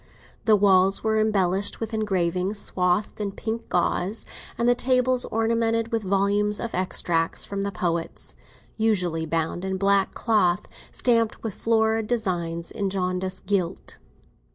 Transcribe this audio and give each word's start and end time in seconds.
The 0.45 0.55
walls 0.55 1.03
were 1.03 1.19
embellished 1.21 1.79
with 1.79 1.93
engravings 1.93 2.57
swathed 2.57 3.21
in 3.21 3.33
pink 3.33 3.69
gauze, 3.69 4.25
and 4.57 4.67
the 4.67 4.73
tables 4.73 5.25
ornamented 5.25 5.91
with 5.91 6.01
volumes 6.01 6.59
of 6.59 6.73
extracts 6.73 7.45
from 7.45 7.61
the 7.61 7.71
poets, 7.71 8.33
usually 8.77 9.27
bound 9.27 9.63
in 9.63 9.77
black 9.77 10.15
cloth 10.15 10.65
stamped 10.91 11.43
with 11.43 11.53
florid 11.53 12.07
designs 12.07 12.71
in 12.71 12.89
jaundiced 12.89 13.45
gilt. 13.45 13.99